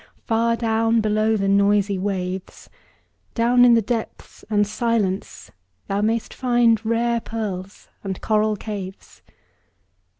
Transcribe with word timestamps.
far 0.25 0.55
down 0.55 0.99
below 0.99 1.37
the 1.37 1.47
noisy 1.47 1.99
waves, 1.99 2.71
Down 3.35 3.63
in 3.63 3.75
the 3.75 3.83
depths 3.83 4.43
and 4.49 4.65
silence 4.65 5.51
thou 5.85 6.01
mayst 6.01 6.33
find 6.33 6.83
Rare 6.83 7.21
pearls 7.21 7.87
and 8.03 8.19
coral 8.19 8.55
caves. 8.55 9.21